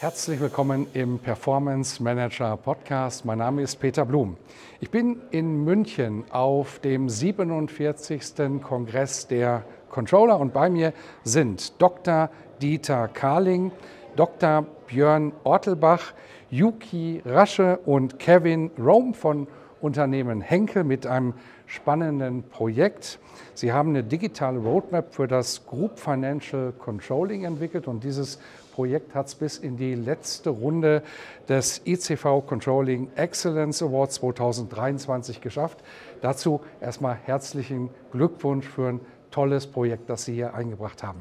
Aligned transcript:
Herzlich 0.00 0.40
willkommen 0.40 0.86
im 0.94 1.18
Performance 1.18 2.02
Manager 2.02 2.56
Podcast. 2.56 3.26
Mein 3.26 3.36
Name 3.36 3.60
ist 3.60 3.76
Peter 3.76 4.06
Blum. 4.06 4.38
Ich 4.80 4.90
bin 4.90 5.20
in 5.30 5.62
München 5.62 6.24
auf 6.30 6.78
dem 6.78 7.10
47. 7.10 8.62
Kongress 8.62 9.26
der 9.26 9.62
Controller 9.90 10.40
und 10.40 10.54
bei 10.54 10.70
mir 10.70 10.94
sind 11.22 11.82
Dr. 11.82 12.30
Dieter 12.62 13.08
Karling, 13.08 13.72
Dr. 14.16 14.64
Björn 14.86 15.32
Ortelbach, 15.44 16.14
Yuki 16.48 17.20
Rasche 17.26 17.78
und 17.84 18.18
Kevin 18.18 18.70
Rome 18.78 19.12
von 19.12 19.48
Unternehmen 19.82 20.40
Henkel 20.40 20.82
mit 20.82 21.06
einem 21.06 21.34
spannenden 21.70 22.42
Projekt. 22.42 23.18
Sie 23.54 23.72
haben 23.72 23.90
eine 23.90 24.02
digitale 24.02 24.58
Roadmap 24.58 25.14
für 25.14 25.28
das 25.28 25.66
Group 25.66 25.98
Financial 25.98 26.72
Controlling 26.72 27.44
entwickelt 27.44 27.86
und 27.86 28.02
dieses 28.02 28.40
Projekt 28.74 29.14
hat 29.14 29.28
es 29.28 29.34
bis 29.36 29.58
in 29.58 29.76
die 29.76 29.94
letzte 29.94 30.50
Runde 30.50 31.02
des 31.48 31.82
ICV 31.84 32.44
Controlling 32.46 33.10
Excellence 33.14 33.82
Awards 33.82 34.16
2023 34.16 35.40
geschafft. 35.40 35.78
Dazu 36.20 36.60
erstmal 36.80 37.16
herzlichen 37.24 37.90
Glückwunsch 38.10 38.66
für 38.66 38.88
ein 38.88 39.00
tolles 39.30 39.66
Projekt, 39.66 40.10
das 40.10 40.24
Sie 40.24 40.34
hier 40.34 40.54
eingebracht 40.54 41.02
haben. 41.02 41.20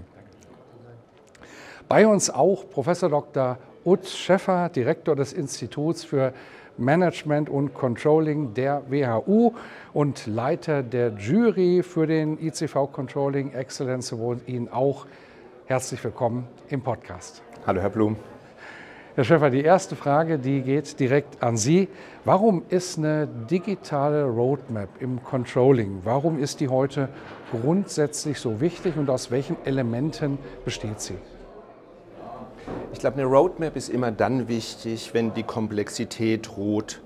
Bei 1.88 2.08
uns 2.08 2.30
auch 2.30 2.70
Professor 2.70 3.10
Dr. 3.10 3.58
Utz 3.86 4.12
Schäffer, 4.12 4.70
Direktor 4.70 5.16
des 5.16 5.34
Instituts 5.34 6.04
für 6.04 6.34
Management 6.80 7.50
und 7.50 7.74
Controlling 7.74 8.54
der 8.54 8.84
WHU 8.90 9.54
und 9.94 10.26
Leiter 10.26 10.82
der 10.82 11.14
Jury 11.18 11.84
für 11.84 12.08
den 12.08 12.40
ICV 12.40 12.92
Controlling 12.92 13.54
Excellence 13.54 14.14
Award. 14.14 14.48
Ihnen 14.48 14.70
auch 14.70 15.06
herzlich 15.66 16.04
willkommen 16.04 16.48
im 16.70 16.82
Podcast. 16.82 17.42
Hallo, 17.68 17.82
Herr 17.82 17.90
Blum. 17.90 18.16
Herr 19.16 19.26
Schäfer, 19.26 19.50
die 19.50 19.64
erste 19.64 19.98
Frage, 19.98 20.40
die 20.40 20.62
geht 20.62 21.00
direkt 21.00 21.44
an 21.44 21.58
Sie. 21.58 21.90
Warum 22.24 22.64
ist 22.70 22.98
eine 22.98 23.28
digitale 23.28 24.24
Roadmap 24.24 24.90
im 25.02 25.22
Controlling, 25.24 26.00
warum 26.06 26.40
ist 26.40 26.62
die 26.62 26.70
heute 26.70 27.10
grundsätzlich 27.52 28.40
so 28.40 28.62
wichtig 28.62 28.96
und 28.96 29.10
aus 29.10 29.30
welchen 29.30 29.58
Elementen 29.66 30.38
besteht 30.64 31.02
sie? 31.02 31.16
Ich 32.92 33.00
glaube, 33.00 33.18
eine 33.18 33.26
Roadmap 33.26 33.76
ist 33.76 33.90
immer 33.90 34.12
dann 34.12 34.48
wichtig, 34.48 35.14
wenn 35.14 35.34
die 35.34 35.44
Komplexität 35.44 36.48
droht, 36.48 37.02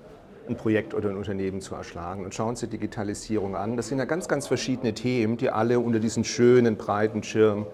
ein 0.47 0.55
Projekt 0.55 0.93
oder 0.93 1.09
ein 1.09 1.17
Unternehmen 1.17 1.61
zu 1.61 1.75
erschlagen. 1.75 2.23
Und 2.23 2.33
schauen 2.33 2.55
Sie 2.55 2.67
Digitalisierung 2.67 3.55
an. 3.55 3.75
Das 3.75 3.89
sind 3.89 3.99
ja 3.99 4.05
ganz, 4.05 4.27
ganz 4.27 4.47
verschiedene 4.47 4.93
Themen, 4.93 5.37
die 5.37 5.49
alle 5.49 5.79
unter 5.79 5.99
diesen 5.99 6.23
schönen, 6.23 6.77
breiten 6.77 7.21
Schirm 7.21 7.65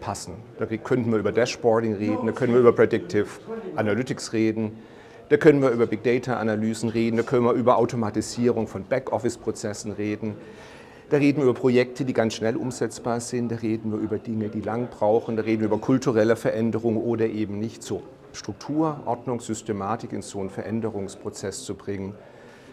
passen. 0.00 0.34
Da 0.58 0.66
könnten 0.66 1.10
wir 1.10 1.18
über 1.18 1.32
Dashboarding 1.32 1.94
reden, 1.94 2.26
da 2.26 2.32
können 2.32 2.52
wir 2.52 2.60
über 2.60 2.72
Predictive 2.72 3.26
Analytics 3.76 4.32
reden, 4.32 4.78
da 5.28 5.36
können 5.36 5.60
wir 5.60 5.70
über 5.70 5.86
Big 5.86 6.02
Data 6.04 6.38
Analysen 6.38 6.88
reden, 6.88 7.16
da 7.16 7.22
können 7.22 7.44
wir 7.44 7.52
über 7.52 7.78
Automatisierung 7.78 8.68
von 8.68 8.84
Backoffice-Prozessen 8.84 9.92
reden. 9.92 10.36
Da 11.10 11.16
reden 11.16 11.38
wir 11.38 11.44
über 11.44 11.54
Projekte, 11.54 12.04
die 12.04 12.12
ganz 12.12 12.34
schnell 12.34 12.54
umsetzbar 12.54 13.20
sind, 13.20 13.50
da 13.50 13.56
reden 13.56 13.92
wir 13.92 13.98
über 13.98 14.18
Dinge, 14.18 14.50
die 14.50 14.60
lang 14.60 14.88
brauchen, 14.90 15.36
da 15.36 15.42
reden 15.42 15.60
wir 15.60 15.66
über 15.68 15.78
kulturelle 15.78 16.36
Veränderungen 16.36 16.98
oder 16.98 17.26
eben 17.26 17.58
nicht 17.58 17.82
so. 17.82 18.02
Struktur, 18.34 19.00
Ordnung, 19.06 19.40
Systematik 19.40 20.12
in 20.12 20.20
so 20.20 20.40
einen 20.40 20.50
Veränderungsprozess 20.50 21.64
zu 21.64 21.74
bringen, 21.74 22.14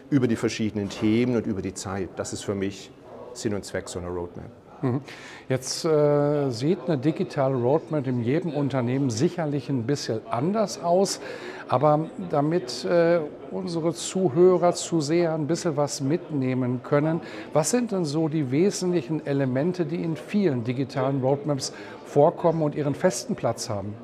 über 0.09 0.28
die 0.28 0.35
verschiedenen 0.35 0.90
Themen 0.90 1.38
und 1.38 1.47
über 1.47 1.62
die 1.62 1.74
Zeit. 1.74 2.09
Das 2.18 2.34
ist 2.34 2.44
für 2.44 2.56
mich 2.56 2.91
Sinn 3.34 3.53
und 3.53 3.63
Zweck 3.63 3.88
so 3.88 4.00
einer 4.00 4.09
Roadmap. 4.09 4.65
Mhm. 4.81 5.02
Jetzt 5.47 5.86
äh, 5.86 6.50
sieht 6.50 6.80
eine 6.88 6.97
digitale 6.97 7.56
Roadmap 7.56 8.08
in 8.08 8.24
jedem 8.24 8.53
Unternehmen 8.53 9.09
sicherlich 9.09 9.69
ein 9.69 9.84
bisschen 9.84 10.22
anders 10.30 10.84
aus. 10.84 11.19
Aber 11.68 12.09
damit 12.30 12.86
äh, 12.86 13.19
unsere 13.52 13.94
Zuhörer, 13.94 14.74
Zuseher 14.74 15.34
ein 15.34 15.47
bisschen 15.47 15.78
was 15.78 16.02
mitnehmen 16.02 16.81
können, 16.84 17.22
was 17.53 17.72
sind 17.72 17.91
denn 17.91 18.06
so 18.06 18.28
die 18.28 18.52
wesentlichen 18.52 19.25
Elemente, 19.25 19.86
die 19.86 20.03
in 20.03 20.16
vielen 20.16 20.63
digitalen 20.63 21.22
Roadmaps 21.22 21.74
vorkommen 22.06 22.62
und 22.62 22.75
ihren 22.75 22.94
festen 22.94 23.36
Platz 23.36 23.69
haben? 23.69 23.96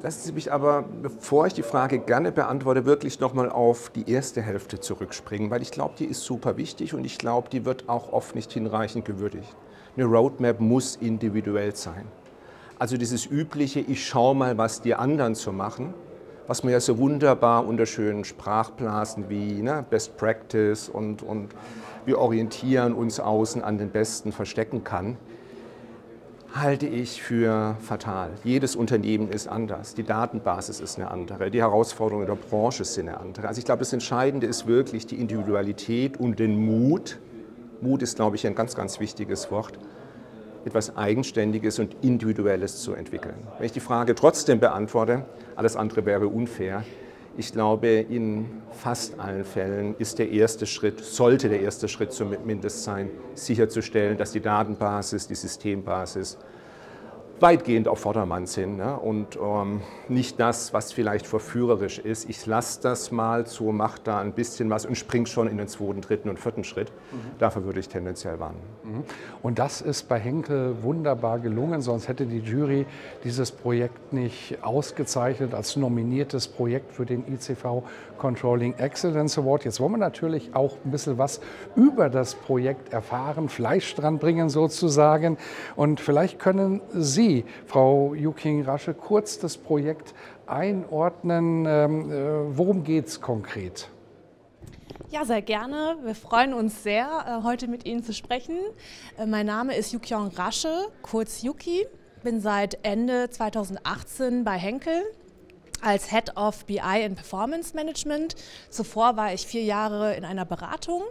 Lassen 0.00 0.20
Sie 0.22 0.32
mich 0.32 0.52
aber, 0.52 0.84
bevor 1.02 1.48
ich 1.48 1.54
die 1.54 1.64
Frage 1.64 1.98
gerne 1.98 2.30
beantworte, 2.30 2.84
wirklich 2.84 3.18
nochmal 3.18 3.50
auf 3.50 3.90
die 3.90 4.08
erste 4.08 4.40
Hälfte 4.40 4.78
zurückspringen, 4.78 5.50
weil 5.50 5.60
ich 5.60 5.72
glaube, 5.72 5.94
die 5.98 6.04
ist 6.04 6.22
super 6.22 6.56
wichtig 6.56 6.94
und 6.94 7.04
ich 7.04 7.18
glaube, 7.18 7.48
die 7.48 7.64
wird 7.64 7.88
auch 7.88 8.12
oft 8.12 8.36
nicht 8.36 8.52
hinreichend 8.52 9.04
gewürdigt. 9.04 9.56
Eine 9.96 10.06
Roadmap 10.06 10.60
muss 10.60 10.94
individuell 10.94 11.74
sein. 11.74 12.06
Also 12.78 12.96
dieses 12.96 13.26
übliche, 13.26 13.80
ich 13.80 14.06
schaue 14.06 14.36
mal, 14.36 14.56
was 14.56 14.80
die 14.80 14.94
anderen 14.94 15.34
so 15.34 15.50
machen, 15.50 15.94
was 16.46 16.62
man 16.62 16.72
ja 16.72 16.78
so 16.78 16.96
wunderbar 16.98 17.66
unter 17.66 17.84
schönen 17.84 18.22
Sprachblasen 18.22 19.28
wie 19.28 19.62
ne, 19.62 19.84
Best 19.90 20.16
Practice 20.16 20.88
und, 20.88 21.24
und 21.24 21.48
wir 22.06 22.20
orientieren 22.20 22.94
uns 22.94 23.18
außen 23.18 23.64
an 23.64 23.78
den 23.78 23.90
Besten 23.90 24.30
verstecken 24.30 24.84
kann, 24.84 25.16
halte 26.60 26.86
ich 26.86 27.22
für 27.22 27.76
fatal. 27.80 28.30
Jedes 28.44 28.76
Unternehmen 28.76 29.30
ist 29.30 29.48
anders, 29.48 29.94
die 29.94 30.02
Datenbasis 30.02 30.80
ist 30.80 30.98
eine 30.98 31.10
andere, 31.10 31.50
die 31.50 31.60
Herausforderungen 31.60 32.26
der 32.26 32.34
Branche 32.34 32.84
sind 32.84 33.08
eine 33.08 33.18
andere. 33.18 33.48
Also 33.48 33.58
ich 33.58 33.64
glaube, 33.64 33.80
das 33.80 33.92
Entscheidende 33.92 34.46
ist 34.46 34.66
wirklich 34.66 35.06
die 35.06 35.16
Individualität 35.16 36.18
und 36.18 36.38
den 36.38 36.64
Mut. 36.64 37.18
Mut 37.80 38.02
ist, 38.02 38.16
glaube 38.16 38.36
ich, 38.36 38.46
ein 38.46 38.54
ganz, 38.54 38.74
ganz 38.74 39.00
wichtiges 39.00 39.50
Wort, 39.50 39.78
etwas 40.64 40.96
Eigenständiges 40.96 41.78
und 41.78 41.96
Individuelles 42.02 42.82
zu 42.82 42.92
entwickeln. 42.92 43.36
Wenn 43.56 43.66
ich 43.66 43.72
die 43.72 43.80
Frage 43.80 44.14
trotzdem 44.14 44.60
beantworte, 44.60 45.24
alles 45.56 45.76
andere 45.76 46.04
wäre 46.06 46.26
unfair. 46.26 46.84
Ich 47.38 47.52
glaube, 47.52 47.86
in 47.86 48.46
fast 48.72 49.20
allen 49.20 49.44
Fällen 49.44 49.94
ist 49.98 50.18
der 50.18 50.28
erste 50.28 50.66
Schritt, 50.66 50.98
sollte 50.98 51.48
der 51.48 51.60
erste 51.60 51.86
Schritt 51.86 52.12
zumindest 52.12 52.82
sein, 52.82 53.10
sicherzustellen, 53.34 54.18
dass 54.18 54.32
die 54.32 54.40
Datenbasis, 54.40 55.28
die 55.28 55.36
Systembasis 55.36 56.36
weitgehend 57.40 57.88
auf 57.88 58.00
Vordermann 58.00 58.46
sind 58.46 58.76
ne? 58.76 58.98
und 58.98 59.38
ähm, 59.42 59.80
nicht 60.08 60.40
das, 60.40 60.72
was 60.72 60.92
vielleicht 60.92 61.26
verführerisch 61.26 61.98
ist. 61.98 62.28
Ich 62.28 62.44
lasse 62.46 62.80
das 62.82 63.10
mal 63.10 63.46
so, 63.46 63.72
mache 63.72 64.00
da 64.02 64.20
ein 64.20 64.32
bisschen 64.32 64.70
was 64.70 64.86
und 64.86 64.96
springe 64.96 65.26
schon 65.26 65.48
in 65.48 65.58
den 65.58 65.68
zweiten, 65.68 66.00
dritten 66.00 66.28
und 66.28 66.38
vierten 66.38 66.64
Schritt. 66.64 66.90
Mhm. 67.12 67.38
Dafür 67.38 67.64
würde 67.64 67.80
ich 67.80 67.88
tendenziell 67.88 68.40
warnen. 68.40 68.58
Mhm. 68.82 69.04
Und 69.42 69.58
das 69.58 69.80
ist 69.80 70.08
bei 70.08 70.18
Henkel 70.18 70.82
wunderbar 70.82 71.38
gelungen, 71.38 71.80
sonst 71.80 72.08
hätte 72.08 72.26
die 72.26 72.38
Jury 72.38 72.86
dieses 73.24 73.50
Projekt 73.50 74.12
nicht 74.12 74.58
ausgezeichnet 74.62 75.54
als 75.54 75.76
nominiertes 75.76 76.48
Projekt 76.48 76.92
für 76.92 77.06
den 77.06 77.24
ICV 77.26 77.82
Controlling 78.18 78.74
Excellence 78.78 79.38
Award. 79.38 79.64
Jetzt 79.64 79.80
wollen 79.80 79.92
wir 79.92 79.98
natürlich 79.98 80.54
auch 80.54 80.76
ein 80.84 80.90
bisschen 80.90 81.18
was 81.18 81.40
über 81.76 82.08
das 82.08 82.34
Projekt 82.34 82.92
erfahren, 82.92 83.48
Fleisch 83.48 83.94
dran 83.94 84.18
bringen 84.18 84.48
sozusagen. 84.48 85.38
Und 85.76 86.00
vielleicht 86.00 86.38
können 86.38 86.80
Sie 86.92 87.27
Sie, 87.28 87.44
Frau 87.66 88.14
Yuking 88.14 88.62
Rasche, 88.62 88.94
kurz 88.94 89.38
das 89.38 89.58
Projekt 89.58 90.14
einordnen? 90.46 91.66
Ähm, 91.66 92.10
äh, 92.10 92.56
worum 92.56 92.84
geht 92.84 93.06
es 93.08 93.20
konkret? 93.20 93.90
Ja, 95.10 95.26
sehr 95.26 95.42
gerne. 95.42 95.98
Wir 96.02 96.14
freuen 96.14 96.54
uns 96.54 96.82
sehr, 96.82 97.06
äh, 97.06 97.44
heute 97.44 97.68
mit 97.68 97.84
Ihnen 97.84 98.02
zu 98.02 98.14
sprechen. 98.14 98.56
Äh, 99.18 99.26
mein 99.26 99.44
Name 99.44 99.76
ist 99.76 99.92
Yukyong 99.92 100.28
Rasche, 100.28 100.88
kurz 101.02 101.42
Yuki. 101.42 101.86
Bin 102.22 102.40
seit 102.40 102.78
Ende 102.82 103.28
2018 103.28 104.44
bei 104.44 104.56
Henkel 104.56 105.02
als 105.82 106.10
Head 106.10 106.34
of 106.34 106.64
BI 106.64 106.80
and 106.80 107.14
Performance 107.14 107.76
Management. 107.76 108.36
Zuvor 108.70 109.18
war 109.18 109.34
ich 109.34 109.46
vier 109.46 109.64
Jahre 109.64 110.14
in 110.14 110.24
einer 110.24 110.46
Beratung 110.46 111.02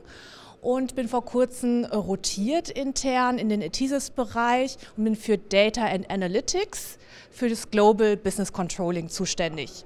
und 0.61 0.95
bin 0.95 1.07
vor 1.07 1.25
kurzem 1.25 1.85
rotiert 1.85 2.69
intern 2.69 3.37
in 3.37 3.49
den 3.49 3.61
ETISIS-Bereich 3.61 4.77
und 4.97 5.03
bin 5.03 5.15
für 5.15 5.37
Data 5.37 5.85
and 5.85 6.09
Analytics 6.09 6.97
für 7.31 7.49
das 7.49 7.69
Global 7.69 8.17
Business 8.17 8.51
Controlling 8.51 9.09
zuständig. 9.09 9.85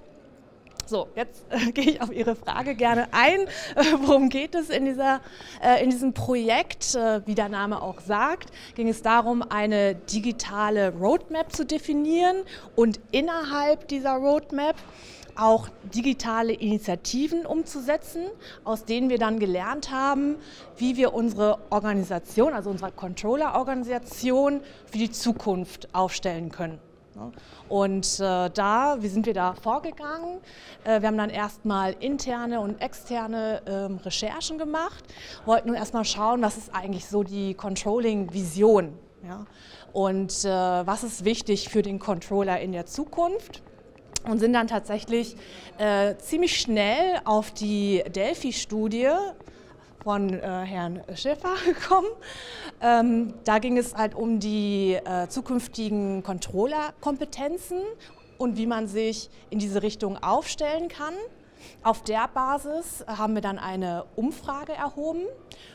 So, 0.91 1.07
jetzt 1.15 1.45
äh, 1.50 1.71
gehe 1.71 1.85
ich 1.85 2.01
auf 2.01 2.12
Ihre 2.12 2.35
Frage 2.35 2.75
gerne 2.75 3.07
ein. 3.13 3.47
Äh, 3.75 3.83
worum 4.01 4.27
geht 4.27 4.56
es 4.56 4.69
in, 4.69 4.83
dieser, 4.83 5.21
äh, 5.63 5.81
in 5.81 5.89
diesem 5.89 6.13
Projekt? 6.13 6.95
Äh, 6.95 7.25
wie 7.25 7.33
der 7.33 7.47
Name 7.47 7.81
auch 7.81 8.01
sagt, 8.01 8.50
ging 8.75 8.89
es 8.89 9.01
darum, 9.01 9.41
eine 9.41 9.95
digitale 9.95 10.94
Roadmap 10.94 11.56
zu 11.56 11.65
definieren 11.65 12.44
und 12.75 13.00
innerhalb 13.12 13.88
dieser 13.88 14.15
Roadmap 14.15 14.75
auch 15.36 15.69
digitale 15.94 16.54
Initiativen 16.54 17.45
umzusetzen, 17.45 18.25
aus 18.63 18.86
denen 18.86 19.10
wir 19.10 19.18
dann 19.18 19.39
gelernt 19.39 19.92
haben, 19.92 20.36
wie 20.78 20.98
wir 20.98 21.13
unsere 21.13 21.60
Organisation, 21.69 22.54
also 22.54 22.69
unsere 22.69 22.92
Controller-Organisation 22.92 24.62
für 24.86 24.98
die 24.98 25.12
Zukunft 25.12 25.94
aufstellen 25.94 26.51
können. 26.51 26.80
Und 27.68 28.19
äh, 28.19 28.50
da, 28.50 28.98
wie 29.00 29.07
sind 29.07 29.25
wir 29.25 29.33
da 29.33 29.54
vorgegangen? 29.54 30.39
Äh, 30.83 31.01
wir 31.01 31.07
haben 31.07 31.18
dann 31.18 31.30
erstmal 31.30 31.94
interne 32.00 32.62
und 32.62 32.81
externe 32.81 33.62
ähm, 33.66 33.98
Recherchen 33.98 34.57
gemacht, 34.57 35.04
wollten 35.45 35.68
nun 35.68 35.78
erstmal 35.78 36.06
schauen, 36.06 36.42
was 36.42 36.57
ist 36.57 36.74
eigentlich 36.74 37.07
so 37.07 37.24
die 37.24 37.54
Controlling-Vision 37.54 38.94
ja? 39.28 39.45
und 39.94 40.45
äh, 40.45 40.50
was 40.50 41.04
ist 41.04 41.25
wichtig 41.25 41.69
für 41.69 41.81
den 41.81 42.00
Controller 42.00 42.60
in 42.60 42.72
der 42.72 42.86
Zukunft 42.86 43.62
und 44.23 44.39
sind 44.39 44.53
dann 44.53 44.68
tatsächlich 44.68 45.35
äh, 45.77 46.15
ziemlich 46.18 46.59
schnell 46.59 47.19
auf 47.25 47.51
die 47.51 48.03
Delphi-Studie 48.15 49.09
von 50.03 50.33
äh, 50.33 50.39
Herrn 50.39 51.01
Schäfer 51.15 51.56
gekommen. 51.65 52.07
Ähm, 52.81 53.33
da 53.44 53.59
ging 53.59 53.77
es 53.77 53.95
halt 53.95 54.15
um 54.15 54.39
die 54.39 54.94
äh, 54.94 55.27
zukünftigen 55.27 56.23
Controller-Kompetenzen 56.23 57.79
und 58.38 58.57
wie 58.57 58.65
man 58.65 58.88
sich 58.88 59.29
in 59.50 59.59
diese 59.59 59.83
Richtung 59.83 60.18
aufstellen 60.21 60.88
kann. 60.88 61.13
Auf 61.83 62.03
der 62.03 62.27
Basis 62.27 63.06
haben 63.07 63.35
wir 63.35 63.41
dann 63.41 63.59
eine 63.59 64.06
Umfrage 64.15 64.73
erhoben 64.73 65.23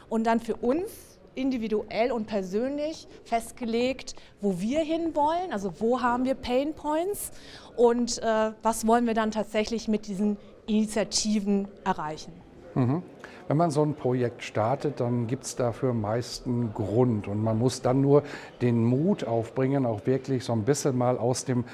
und 0.08 0.24
dann 0.24 0.40
für 0.40 0.56
uns 0.56 1.15
individuell 1.36 2.10
und 2.10 2.26
persönlich 2.26 3.06
festgelegt, 3.24 4.16
wo 4.40 4.58
wir 4.60 4.80
hinwollen, 4.80 5.52
also 5.52 5.74
wo 5.78 6.00
haben 6.00 6.24
wir 6.24 6.34
Pain 6.34 6.74
Points 6.74 7.30
und 7.76 8.22
äh, 8.22 8.52
was 8.62 8.86
wollen 8.86 9.06
wir 9.06 9.14
dann 9.14 9.30
tatsächlich 9.30 9.86
mit 9.86 10.08
diesen 10.08 10.36
Initiativen 10.66 11.68
erreichen. 11.84 12.32
Mhm. 12.74 13.02
Wenn 13.48 13.56
man 13.56 13.70
so 13.70 13.82
ein 13.82 13.94
Projekt 13.94 14.42
startet, 14.42 14.98
dann 14.98 15.28
gibt 15.28 15.44
es 15.44 15.54
dafür 15.54 15.94
meist 15.94 16.46
einen 16.46 16.74
Grund 16.74 17.28
und 17.28 17.42
man 17.44 17.58
muss 17.58 17.80
dann 17.80 18.00
nur 18.00 18.24
den 18.60 18.84
Mut 18.84 19.22
aufbringen, 19.22 19.86
auch 19.86 20.04
wirklich 20.04 20.44
so 20.44 20.52
ein 20.52 20.64
bisschen 20.64 20.98
mal 20.98 21.16
aus 21.16 21.44
dem 21.44 21.64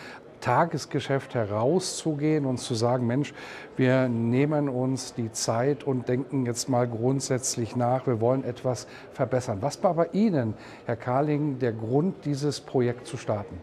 Tagesgeschäft 0.42 1.34
herauszugehen 1.34 2.44
und 2.44 2.58
zu 2.58 2.74
sagen, 2.74 3.06
Mensch, 3.06 3.32
wir 3.76 4.08
nehmen 4.08 4.68
uns 4.68 5.14
die 5.14 5.32
Zeit 5.32 5.84
und 5.84 6.08
denken 6.08 6.44
jetzt 6.44 6.68
mal 6.68 6.86
grundsätzlich 6.86 7.76
nach, 7.76 8.06
wir 8.06 8.20
wollen 8.20 8.44
etwas 8.44 8.86
verbessern. 9.12 9.58
Was 9.62 9.82
war 9.82 9.94
bei 9.94 10.08
Ihnen, 10.12 10.52
Herr 10.84 10.96
Karling, 10.96 11.58
der 11.58 11.72
Grund, 11.72 12.26
dieses 12.26 12.60
Projekt 12.60 13.06
zu 13.06 13.16
starten? 13.16 13.58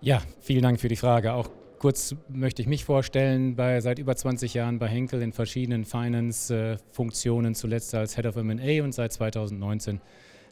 Ja, 0.00 0.22
vielen 0.40 0.62
Dank 0.62 0.80
für 0.80 0.88
die 0.88 0.96
Frage. 0.96 1.32
Auch 1.32 1.48
Kurz 1.82 2.14
möchte 2.28 2.62
ich 2.62 2.68
mich 2.68 2.84
vorstellen, 2.84 3.56
bei, 3.56 3.80
seit 3.80 3.98
über 3.98 4.14
20 4.14 4.54
Jahren 4.54 4.78
bei 4.78 4.86
Henkel 4.86 5.20
in 5.20 5.32
verschiedenen 5.32 5.84
Finance-Funktionen, 5.84 7.56
zuletzt 7.56 7.92
als 7.96 8.14
Head 8.14 8.26
of 8.26 8.36
MA 8.36 8.84
und 8.84 8.94
seit 8.94 9.12
2019 9.12 10.00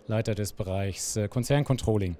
Leiter 0.09 0.35
des 0.35 0.53
Bereichs 0.53 1.15
äh, 1.15 1.29
Konzerncontrolling. 1.29 2.17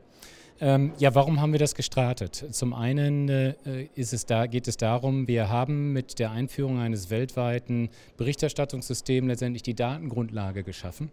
Ähm, 0.63 0.93
ja, 0.99 1.15
warum 1.15 1.41
haben 1.41 1.53
wir 1.53 1.59
das 1.59 1.75
gestartet? 1.75 2.45
Zum 2.51 2.75
einen 2.75 3.31
äh, 3.31 3.55
es 3.97 4.27
da, 4.27 4.47
geht 4.47 4.69
es 4.69 4.77
darum, 4.77 5.27
wir 5.27 5.49
haben 5.49 5.95
mit 5.95 6.19
der 6.19 6.33
Einführung 6.33 6.79
eines 6.79 7.09
weltweiten 7.09 7.89
Berichterstattungssystems 8.19 9.27
letztendlich 9.27 9.63
die 9.63 9.75
Datengrundlage 9.75 10.63
geschaffen. 10.63 11.11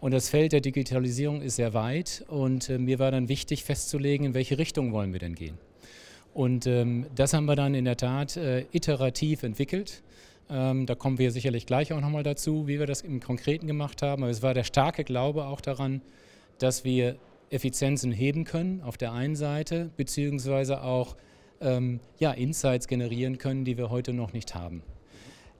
Und 0.00 0.10
das 0.10 0.30
Feld 0.30 0.50
der 0.50 0.60
Digitalisierung 0.60 1.42
ist 1.42 1.56
sehr 1.56 1.74
weit 1.74 2.24
und 2.26 2.70
äh, 2.70 2.78
mir 2.78 2.98
war 2.98 3.12
dann 3.12 3.28
wichtig 3.28 3.62
festzulegen, 3.62 4.26
in 4.26 4.34
welche 4.34 4.58
Richtung 4.58 4.92
wollen 4.92 5.12
wir 5.12 5.20
denn 5.20 5.36
gehen. 5.36 5.58
Und 6.34 6.66
ähm, 6.66 7.06
das 7.14 7.34
haben 7.34 7.44
wir 7.44 7.54
dann 7.54 7.74
in 7.74 7.84
der 7.84 7.96
Tat 7.96 8.36
äh, 8.36 8.64
iterativ 8.72 9.44
entwickelt. 9.44 10.02
Ähm, 10.50 10.86
da 10.86 10.96
kommen 10.96 11.18
wir 11.18 11.30
sicherlich 11.30 11.66
gleich 11.66 11.92
auch 11.92 12.00
nochmal 12.00 12.24
dazu, 12.24 12.66
wie 12.66 12.80
wir 12.80 12.86
das 12.86 13.02
im 13.02 13.20
Konkreten 13.20 13.68
gemacht 13.68 14.02
haben. 14.02 14.24
Aber 14.24 14.32
es 14.32 14.42
war 14.42 14.54
der 14.54 14.64
starke 14.64 15.04
Glaube 15.04 15.44
auch 15.44 15.60
daran, 15.60 16.00
dass 16.58 16.84
wir 16.84 17.14
Effizienzen 17.52 18.12
heben 18.12 18.44
können 18.44 18.80
auf 18.82 18.96
der 18.96 19.12
einen 19.12 19.36
Seite, 19.36 19.90
beziehungsweise 19.96 20.82
auch 20.82 21.16
ähm, 21.60 22.00
ja, 22.18 22.32
Insights 22.32 22.88
generieren 22.88 23.38
können, 23.38 23.64
die 23.64 23.76
wir 23.76 23.90
heute 23.90 24.12
noch 24.12 24.32
nicht 24.32 24.54
haben. 24.54 24.82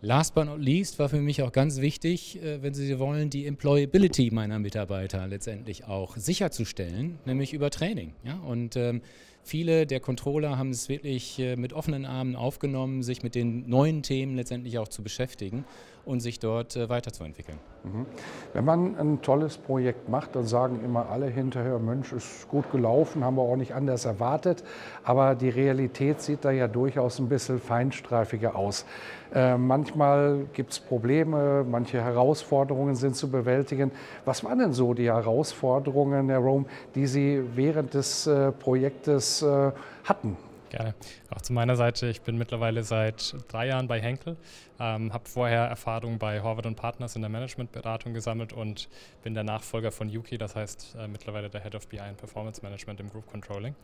Last 0.00 0.34
but 0.34 0.46
not 0.46 0.58
least 0.58 0.98
war 0.98 1.08
für 1.08 1.20
mich 1.20 1.42
auch 1.42 1.52
ganz 1.52 1.80
wichtig, 1.80 2.42
äh, 2.42 2.60
wenn 2.62 2.74
Sie 2.74 2.98
wollen, 2.98 3.30
die 3.30 3.46
Employability 3.46 4.30
meiner 4.32 4.58
Mitarbeiter 4.58 5.28
letztendlich 5.28 5.84
auch 5.84 6.16
sicherzustellen, 6.16 7.18
nämlich 7.24 7.52
über 7.52 7.70
Training. 7.70 8.14
Ja? 8.24 8.34
Und 8.40 8.74
ähm, 8.76 9.02
Viele 9.44 9.86
der 9.86 9.98
Controller 9.98 10.56
haben 10.56 10.70
es 10.70 10.88
wirklich 10.88 11.38
äh, 11.40 11.56
mit 11.56 11.72
offenen 11.72 12.06
Armen 12.06 12.36
aufgenommen, 12.36 13.02
sich 13.02 13.22
mit 13.22 13.34
den 13.34 13.68
neuen 13.68 14.02
Themen 14.02 14.36
letztendlich 14.36 14.78
auch 14.78 14.88
zu 14.88 15.02
beschäftigen 15.02 15.64
und 16.04 16.20
sich 16.20 16.38
dort 16.38 16.76
äh, 16.76 16.88
weiterzuentwickeln. 16.88 17.58
Mhm. 17.84 18.06
Wenn 18.52 18.64
man 18.64 18.96
ein 18.96 19.22
tolles 19.22 19.56
Projekt 19.56 20.08
macht, 20.08 20.36
dann 20.36 20.46
sagen 20.46 20.80
immer 20.84 21.08
alle 21.08 21.26
hinterher, 21.26 21.78
Mensch, 21.78 22.12
ist 22.12 22.48
gut 22.48 22.70
gelaufen, 22.70 23.24
haben 23.24 23.36
wir 23.36 23.42
auch 23.42 23.56
nicht 23.56 23.74
anders 23.74 24.04
erwartet. 24.04 24.62
Aber 25.04 25.34
die 25.34 25.48
Realität 25.48 26.20
sieht 26.20 26.44
da 26.44 26.50
ja 26.50 26.68
durchaus 26.68 27.18
ein 27.18 27.28
bisschen 27.28 27.58
feinstreifiger 27.58 28.56
aus. 28.56 28.84
Äh, 29.34 29.56
manchmal 29.56 30.46
gibt 30.52 30.72
es 30.72 30.80
Probleme, 30.80 31.64
manche 31.68 32.02
Herausforderungen 32.02 32.94
sind 32.94 33.16
zu 33.16 33.30
bewältigen. 33.30 33.90
Was 34.24 34.44
waren 34.44 34.58
denn 34.58 34.72
so 34.72 34.94
die 34.94 35.10
Herausforderungen, 35.10 36.28
Herr 36.28 36.38
Rome, 36.38 36.66
die 36.94 37.06
Sie 37.06 37.42
während 37.54 37.94
des 37.94 38.26
äh, 38.26 38.52
Projektes 38.52 39.42
äh, 39.42 39.72
hatten? 40.04 40.36
Gerne. 40.72 40.94
Auch 41.28 41.42
zu 41.42 41.52
meiner 41.52 41.76
Seite, 41.76 42.06
ich 42.06 42.22
bin 42.22 42.38
mittlerweile 42.38 42.82
seit 42.82 43.34
drei 43.48 43.66
Jahren 43.66 43.88
bei 43.88 44.00
Henkel, 44.00 44.38
ähm, 44.80 45.12
habe 45.12 45.28
vorher 45.28 45.64
Erfahrung 45.64 46.18
bei 46.18 46.40
Horvath 46.40 46.74
Partners 46.76 47.14
in 47.14 47.20
der 47.20 47.28
Managementberatung 47.28 48.14
gesammelt 48.14 48.54
und 48.54 48.88
bin 49.22 49.34
der 49.34 49.44
Nachfolger 49.44 49.92
von 49.92 50.08
Yuki, 50.08 50.38
das 50.38 50.56
heißt 50.56 50.96
äh, 50.98 51.08
mittlerweile 51.08 51.50
der 51.50 51.62
Head 51.62 51.74
of 51.74 51.88
BI 51.88 51.98
and 51.98 52.16
Performance 52.16 52.62
Management 52.62 53.00
im 53.00 53.10
Group 53.10 53.26
Controlling. 53.26 53.74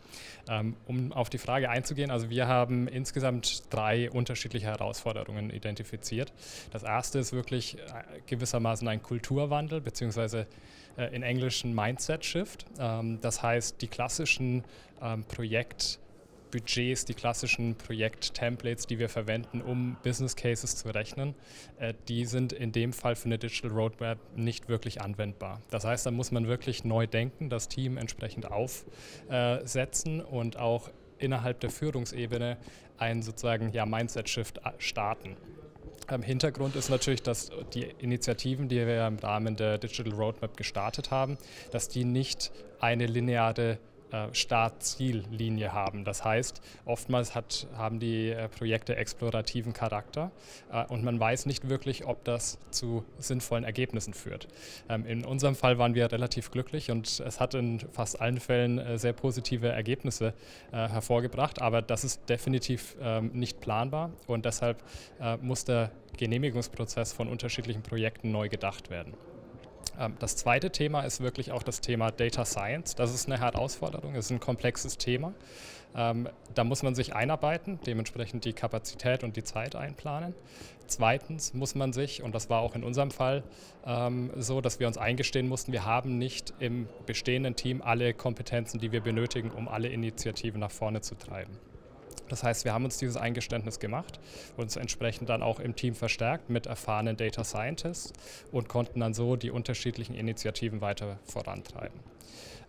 Ähm, 0.48 0.76
um 0.86 1.12
auf 1.12 1.28
die 1.28 1.36
Frage 1.36 1.68
einzugehen, 1.68 2.10
also 2.10 2.30
wir 2.30 2.48
haben 2.48 2.88
insgesamt 2.88 3.64
drei 3.68 4.10
unterschiedliche 4.10 4.68
Herausforderungen 4.68 5.50
identifiziert. 5.50 6.32
Das 6.70 6.84
erste 6.84 7.18
ist 7.18 7.34
wirklich 7.34 7.76
äh, 7.76 7.80
gewissermaßen 8.24 8.88
ein 8.88 9.02
Kulturwandel, 9.02 9.82
beziehungsweise 9.82 10.46
äh, 10.96 11.14
in 11.14 11.22
Englisch 11.22 11.64
ein 11.64 11.74
Mindset-Shift. 11.74 12.64
Ähm, 12.78 13.18
das 13.20 13.42
heißt, 13.42 13.82
die 13.82 13.88
klassischen 13.88 14.64
ähm, 15.02 15.24
Projekt- 15.24 15.98
Budgets, 16.50 17.04
die 17.04 17.14
klassischen 17.14 17.76
Projekt-Templates, 17.76 18.86
die 18.86 18.98
wir 18.98 19.08
verwenden, 19.08 19.60
um 19.60 19.96
Business 20.02 20.36
Cases 20.36 20.76
zu 20.76 20.88
rechnen, 20.88 21.34
äh, 21.78 21.94
die 22.08 22.24
sind 22.24 22.52
in 22.52 22.72
dem 22.72 22.92
Fall 22.92 23.16
für 23.16 23.26
eine 23.26 23.38
Digital 23.38 23.70
Roadmap 23.70 24.18
nicht 24.36 24.68
wirklich 24.68 25.00
anwendbar. 25.00 25.60
Das 25.70 25.84
heißt, 25.84 26.06
da 26.06 26.10
muss 26.10 26.30
man 26.30 26.46
wirklich 26.46 26.84
neu 26.84 27.06
denken, 27.06 27.50
das 27.50 27.68
Team 27.68 27.96
entsprechend 27.96 28.50
aufsetzen 28.50 30.20
und 30.20 30.56
auch 30.56 30.90
innerhalb 31.18 31.60
der 31.60 31.70
Führungsebene 31.70 32.56
einen 32.98 33.22
sozusagen 33.22 33.72
ja, 33.72 33.86
Mindset-Shift 33.86 34.58
äh, 34.58 34.70
starten. 34.78 35.36
Im 36.10 36.22
Hintergrund 36.22 36.74
ist 36.74 36.88
natürlich, 36.88 37.22
dass 37.22 37.50
die 37.74 37.82
Initiativen, 37.98 38.68
die 38.68 38.76
wir 38.76 39.06
im 39.06 39.18
Rahmen 39.18 39.56
der 39.56 39.76
Digital 39.76 40.14
Roadmap 40.14 40.56
gestartet 40.56 41.10
haben, 41.10 41.36
dass 41.70 41.88
die 41.88 42.04
nicht 42.04 42.50
eine 42.80 43.06
lineare 43.06 43.78
Start-Ziel-Linie 44.32 45.72
haben. 45.72 46.04
Das 46.04 46.24
heißt, 46.24 46.60
oftmals 46.84 47.34
hat, 47.34 47.66
haben 47.76 47.98
die 48.00 48.30
äh, 48.30 48.48
Projekte 48.48 48.96
explorativen 48.96 49.72
Charakter 49.72 50.30
äh, 50.72 50.84
und 50.86 51.04
man 51.04 51.18
weiß 51.20 51.46
nicht 51.46 51.68
wirklich, 51.68 52.06
ob 52.06 52.24
das 52.24 52.58
zu 52.70 53.04
sinnvollen 53.18 53.64
Ergebnissen 53.64 54.14
führt. 54.14 54.48
Ähm, 54.88 55.06
in 55.06 55.24
unserem 55.24 55.54
Fall 55.54 55.78
waren 55.78 55.94
wir 55.94 56.10
relativ 56.10 56.50
glücklich 56.50 56.90
und 56.90 57.20
es 57.20 57.40
hat 57.40 57.54
in 57.54 57.80
fast 57.92 58.20
allen 58.20 58.40
Fällen 58.40 58.98
sehr 58.98 59.12
positive 59.12 59.68
Ergebnisse 59.68 60.34
hervorgebracht, 60.70 61.60
aber 61.60 61.82
das 61.82 62.04
ist 62.04 62.28
definitiv 62.28 62.96
ähm, 63.00 63.30
nicht 63.32 63.60
planbar 63.60 64.10
und 64.26 64.44
deshalb 64.44 64.82
muss 65.40 65.64
der 65.64 65.90
Genehmigungsprozess 66.16 67.12
von 67.12 67.28
unterschiedlichen 67.28 67.82
Projekten 67.82 68.30
neu 68.30 68.48
gedacht 68.48 68.90
werden. 68.90 69.14
Ähm, 69.98 70.14
das 70.18 70.36
zweite 70.36 70.70
Thema 70.70 71.02
ist 71.02 71.20
wirklich 71.20 71.52
auch 71.52 71.62
das 71.62 71.80
Thema 71.80 72.10
Data 72.10 72.44
Science. 72.44 72.94
Das 72.94 73.14
ist 73.14 73.26
eine 73.26 73.38
Herausforderung, 73.40 74.14
das 74.14 74.26
ist 74.26 74.30
ein 74.30 74.40
komplexes 74.40 74.98
Thema. 74.98 75.34
Ähm, 75.94 76.28
da 76.54 76.64
muss 76.64 76.82
man 76.82 76.94
sich 76.94 77.14
einarbeiten, 77.14 77.80
dementsprechend 77.86 78.44
die 78.44 78.52
Kapazität 78.52 79.24
und 79.24 79.36
die 79.36 79.42
Zeit 79.42 79.74
einplanen. 79.74 80.34
Zweitens 80.86 81.54
muss 81.54 81.74
man 81.74 81.92
sich, 81.92 82.22
und 82.22 82.34
das 82.34 82.50
war 82.50 82.60
auch 82.60 82.74
in 82.74 82.84
unserem 82.84 83.10
Fall 83.10 83.42
ähm, 83.86 84.30
so, 84.36 84.60
dass 84.60 84.80
wir 84.80 84.86
uns 84.86 84.98
eingestehen 84.98 85.48
mussten, 85.48 85.72
wir 85.72 85.84
haben 85.84 86.18
nicht 86.18 86.54
im 86.60 86.88
bestehenden 87.06 87.56
Team 87.56 87.82
alle 87.82 88.14
Kompetenzen, 88.14 88.78
die 88.80 88.92
wir 88.92 89.00
benötigen, 89.00 89.50
um 89.50 89.68
alle 89.68 89.88
Initiativen 89.88 90.60
nach 90.60 90.70
vorne 90.70 91.00
zu 91.00 91.14
treiben. 91.14 91.58
Das 92.28 92.42
heißt, 92.42 92.64
wir 92.64 92.72
haben 92.72 92.84
uns 92.84 92.98
dieses 92.98 93.16
Eingeständnis 93.16 93.78
gemacht, 93.78 94.20
uns 94.56 94.76
entsprechend 94.76 95.28
dann 95.28 95.42
auch 95.42 95.60
im 95.60 95.76
Team 95.76 95.94
verstärkt 95.94 96.50
mit 96.50 96.66
erfahrenen 96.66 97.16
Data 97.16 97.44
Scientists 97.44 98.12
und 98.52 98.68
konnten 98.68 99.00
dann 99.00 99.14
so 99.14 99.36
die 99.36 99.50
unterschiedlichen 99.50 100.14
Initiativen 100.14 100.80
weiter 100.80 101.18
vorantreiben. 101.24 101.98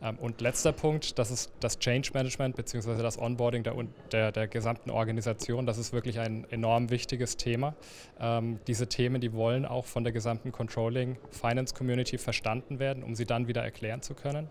Ähm, 0.02 0.18
und 0.20 0.42
letzter 0.42 0.72
Punkt, 0.72 1.20
das 1.20 1.32
ist 1.32 1.52
das 1.60 1.80
Change 1.80 2.12
Management 2.14 2.56
bzw. 2.56 3.02
das 3.02 3.20
Onboarding 3.20 3.64
der, 3.64 3.76
der, 4.12 4.32
der, 4.32 4.48
gesamten 4.48 4.90
Organisation. 4.90 5.66
Das 5.66 5.78
ist 5.78 5.94
wirklich 5.94 6.20
ein 6.20 6.46
enorm 6.50 6.90
wichtiges 6.90 7.38
Thema. 7.38 7.76
Ähm, 8.20 8.60
diese 8.68 8.88
Themen, 8.88 9.22
die 9.22 9.34
wollen 9.34 9.66
auch 9.66 9.86
von 9.86 10.04
der 10.04 10.14
gesamten 10.14 10.52
Controlling 10.52 11.18
Finance 11.32 11.74
Community 11.74 12.18
verstanden 12.18 12.80
werden, 12.80 13.04
um 13.04 13.16
sie 13.16 13.26
dann 13.26 13.48
wieder 13.48 13.64
erklären 13.64 14.02
zu 14.02 14.14
können. 14.14 14.48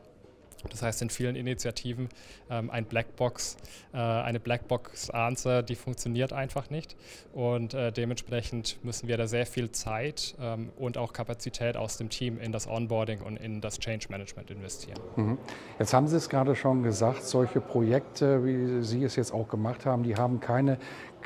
Das 0.71 0.83
heißt, 0.83 1.03
in 1.03 1.11
vielen 1.11 1.37
Initiativen 1.37 2.09
ähm, 2.51 2.71
ein 2.71 2.85
Blackbox, 2.85 3.57
äh, 3.93 3.99
eine 3.99 4.41
Blackbox-Answer, 4.41 5.63
die 5.63 5.75
funktioniert 5.75 6.33
einfach 6.33 6.71
nicht. 6.71 6.97
Und 7.33 7.75
äh, 7.75 7.93
dementsprechend 7.93 8.83
müssen 8.85 9.09
wir 9.09 9.17
da 9.17 9.27
sehr 9.27 9.47
viel 9.47 9.71
Zeit 9.71 10.35
ähm, 10.41 10.71
und 10.77 10.99
auch 10.99 11.13
Kapazität 11.13 11.77
aus 11.77 11.97
dem 11.97 12.09
Team 12.09 12.39
in 12.39 12.53
das 12.53 12.67
Onboarding 12.67 13.21
und 13.21 13.37
in 13.37 13.61
das 13.61 13.79
Change 13.79 14.07
Management 14.11 14.51
investieren. 14.51 14.99
Mhm. 15.17 15.39
Jetzt 15.79 15.95
haben 15.95 16.09
Sie 16.09 16.17
es 16.17 16.29
gerade 16.29 16.55
schon 16.55 16.83
gesagt, 16.83 17.25
solche 17.25 17.61
Projekte, 17.61 18.45
wie 18.45 18.83
Sie 18.83 19.05
es 19.05 19.17
jetzt 19.17 19.33
auch 19.33 19.49
gemacht 19.49 19.87
haben, 19.87 20.03
die 20.03 20.17
haben 20.17 20.41
keine 20.41 20.79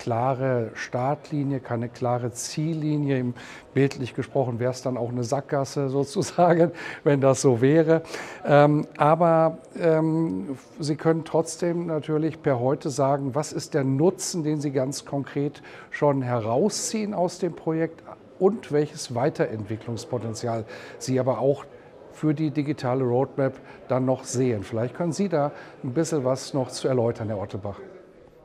klare 0.02 0.72
Startlinie, 0.74 1.60
keine 1.60 1.88
klare 1.88 2.32
Ziellinie. 2.32 3.34
Bildlich 3.72 4.14
gesprochen 4.14 4.58
wäre 4.58 4.72
es 4.72 4.82
dann 4.82 4.96
auch 4.96 5.10
eine 5.10 5.22
Sackgasse 5.22 5.88
sozusagen, 5.90 6.72
wenn 7.04 7.20
das 7.20 7.40
so 7.40 7.60
wäre. 7.60 8.02
Ähm, 8.44 8.88
aber 8.96 9.58
ähm, 9.78 10.58
Sie 10.80 10.96
können 10.96 11.24
trotzdem 11.24 11.86
natürlich 11.86 12.42
per 12.42 12.58
heute 12.58 12.90
sagen, 12.90 13.36
was 13.36 13.52
ist 13.52 13.74
der 13.74 13.84
Nutzen, 13.84 14.42
den 14.42 14.60
Sie 14.60 14.72
ganz 14.72 15.04
konkret 15.04 15.62
schon 15.90 16.20
herausziehen 16.20 17.14
aus 17.14 17.38
dem 17.38 17.54
Projekt 17.54 18.02
und 18.40 18.72
welches 18.72 19.14
Weiterentwicklungspotenzial 19.14 20.64
Sie 20.98 21.20
aber 21.20 21.38
auch 21.38 21.64
für 22.10 22.34
die 22.34 22.50
digitale 22.50 23.04
Roadmap 23.04 23.54
dann 23.86 24.04
noch 24.04 24.24
sehen. 24.24 24.64
Vielleicht 24.64 24.96
können 24.96 25.12
Sie 25.12 25.28
da 25.28 25.52
ein 25.84 25.94
bisschen 25.94 26.24
was 26.24 26.54
noch 26.54 26.70
zu 26.70 26.88
erläutern, 26.88 27.28
Herr 27.28 27.38
Ottebach. 27.38 27.78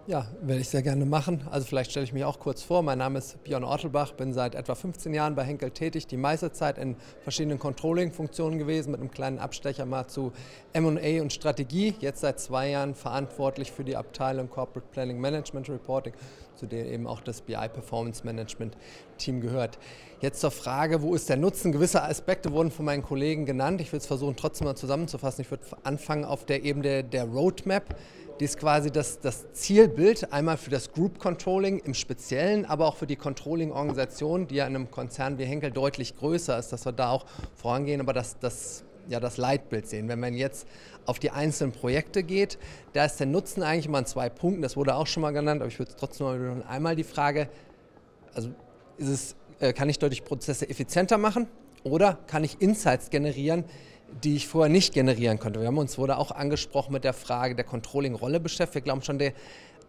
Ja, 0.08 0.26
werde 0.42 0.62
ich 0.62 0.70
sehr 0.70 0.84
gerne 0.84 1.06
machen. 1.06 1.42
Also 1.52 1.68
vielleicht 1.68 1.92
stelle 1.92 2.06
ich 2.06 2.14
mich 2.14 2.24
auch 2.24 2.40
kurz 2.40 2.64
vor. 2.64 2.82
Mein 2.82 2.98
Name 2.98 3.20
ist 3.20 3.44
Björn 3.44 3.66
Ortelbach, 3.66 4.14
bin 4.14 4.32
seit 4.32 4.56
etwa 4.56 4.74
15 4.74 5.14
Jahren 5.14 5.36
bei 5.36 5.44
Henkel 5.44 5.70
tätig, 5.72 6.08
die 6.08 6.16
meiste 6.16 6.54
Zeit 6.54 6.78
in 6.78 6.96
verschiedenen 7.24 7.60
Controlling-Funktionen 7.60 8.58
gewesen, 8.58 8.92
mit 8.92 9.02
einem 9.02 9.12
kleinen 9.12 9.38
Abstecher 9.38 9.86
mal 9.86 10.08
zu 10.08 10.32
M&A 10.72 11.22
und 11.22 11.34
Strategie. 11.34 11.94
Jetzt 12.00 12.22
seit 12.22 12.40
zwei 12.40 12.70
Jahren 12.70 12.96
verantwortlich 12.96 13.74
für 13.74 13.84
die 13.84 13.98
Abteilung 13.98 14.50
Corporate 14.50 14.88
Planning 14.94 15.20
Management 15.20 15.68
Reporting, 15.68 16.14
zu 16.56 16.68
der 16.68 16.86
eben 16.86 17.06
auch 17.06 17.20
das 17.20 17.42
BI 17.42 17.68
Performance 17.68 18.24
Management 18.24 18.78
Team 19.18 19.42
gehört. 19.42 19.78
Jetzt 20.22 20.40
zur 20.40 20.52
Frage, 20.52 21.02
wo 21.02 21.16
ist 21.16 21.28
der 21.28 21.36
Nutzen? 21.36 21.74
Gewisse 21.74 22.02
Aspekte 22.02 22.54
wurden 22.54 22.72
von 22.72 22.86
meinen 22.86 23.04
Kollegen 23.04 23.46
genannt. 23.46 23.82
Ich 23.82 23.92
will 23.92 24.00
es 24.00 24.08
versuchen, 24.08 24.38
trotzdem 24.38 24.68
mal 24.68 24.76
zusammenzufassen. 24.76 25.42
Ich 25.42 25.52
würde 25.52 25.66
anfangen 25.84 26.24
auf 26.24 26.46
der 26.46 26.64
Ebene 26.64 27.04
der 27.04 27.26
Roadmap. 27.26 27.94
Die 28.40 28.46
ist 28.46 28.60
quasi 28.60 28.92
das, 28.92 29.20
das 29.20 29.52
Zielbild 29.54 30.32
einmal 30.32 30.58
für 30.58 30.70
das 30.70 30.92
Group 30.92 31.18
Controlling 31.18 31.80
im 31.80 31.96
Speziellen, 31.96 32.66
aber 32.66 32.86
auch 32.86 32.96
für 32.96 33.08
die 33.08 33.16
Controlling-Organisation, 33.16 34.48
die 34.48 34.56
ja 34.56 34.68
in 34.68 34.76
einem 34.76 34.92
Konzern 34.92 35.40
wie 35.40 35.46
Henkel 35.46 35.72
deutlich 35.72 36.16
größer 36.16 36.58
ist, 36.60 36.72
dass 36.72 36.86
wir 36.86 36.92
da 36.92 37.10
auch 37.10 37.26
vorangehen, 37.56 38.00
aber 38.00 38.14
das, 38.14 38.38
das, 38.38 38.84
ja, 39.10 39.20
das 39.20 39.38
Leitbild 39.38 39.88
sehen. 39.88 40.08
Wenn 40.08 40.20
man 40.20 40.36
jetzt 40.36 40.68
auf 41.08 41.18
die 41.18 41.32
einzelnen 41.32 41.72
Projekte 41.72 42.22
geht, 42.22 42.60
da 42.94 43.06
ist 43.06 43.20
der 43.20 43.26
Nutzen 43.26 43.64
eigentlich 43.64 43.88
immer 43.88 43.98
an 43.98 44.06
zwei 44.06 44.30
Punkten, 44.30 44.62
das 44.62 44.78
wurde 44.78 44.94
auch 44.94 45.08
schon 45.08 45.22
mal 45.22 45.32
genannt, 45.32 45.62
aber 45.62 45.70
ich 45.70 45.80
würde 45.80 45.94
trotzdem 45.98 46.28
mal. 46.28 46.64
Einmal 46.68 46.96
die 46.96 47.04
Frage, 47.04 47.50
also 48.36 48.50
es, 49.00 49.36
äh, 49.60 49.74
kann 49.74 49.90
ich 49.90 49.98
dadurch 49.98 50.24
Prozesse 50.24 50.70
effizienter 50.70 51.18
machen 51.18 51.48
oder 51.84 52.20
kann 52.28 52.44
ich 52.44 52.62
Insights 52.62 53.10
generieren, 53.10 53.64
die 54.24 54.36
ich 54.36 54.48
vorher 54.48 54.72
nicht 54.72 54.94
generieren 54.94 55.40
konnte. 55.40 55.60
Wir 55.60 55.68
haben 55.68 55.78
uns 55.78 55.98
wurde 55.98 56.18
auch 56.18 56.32
angesprochen 56.32 56.94
mit 56.94 57.04
der 57.04 57.14
Frage 57.14 57.56
der 57.56 57.66
Controlling-Rolle 57.66 58.40
beschäftigt. 58.40 58.76
Wir 58.76 58.82
glauben 58.82 59.02
schon, 59.02 59.20
der, 59.20 59.34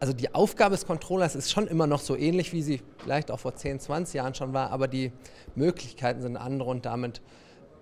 also 0.00 0.12
die 0.12 0.34
Aufgabe 0.34 0.75
des 0.75 0.87
Controllers 0.87 1.34
ist 1.34 1.50
schon 1.50 1.66
immer 1.66 1.87
noch 1.87 2.00
so 2.00 2.16
ähnlich, 2.16 2.52
wie 2.52 2.62
sie 2.62 2.80
vielleicht 2.98 3.30
auch 3.30 3.40
vor 3.40 3.54
10, 3.54 3.80
20 3.80 4.14
Jahren 4.14 4.34
schon 4.34 4.52
war, 4.52 4.70
aber 4.70 4.88
die 4.88 5.12
Möglichkeiten 5.54 6.20
sind 6.20 6.37
andere 6.37 6.70
und 6.70 6.84
damit 6.84 7.20